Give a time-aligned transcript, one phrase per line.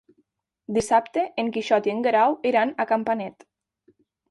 [0.77, 3.49] Dissabte en Quixot i en Guerau iran a Campanet.